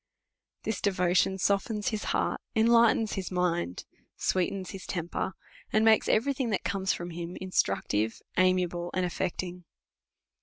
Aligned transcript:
This 0.63 0.81
devotion 0.81 1.37
softens 1.37 1.89
his 1.89 2.05
heart, 2.05 2.41
enlightens 2.55 3.13
his 3.13 3.29
mind, 3.29 3.85
sweetens 4.17 4.71
his 4.71 4.87
temper, 4.87 5.33
and 5.71 5.85
makes 5.85 6.09
every 6.09 6.33
thing 6.33 6.49
that 6.49 6.63
comes 6.63 6.91
from 6.91 7.11
hini 7.11 7.37
instructive, 7.37 8.19
amiable, 8.35 8.89
and 8.95 9.05
afiecting. 9.05 9.63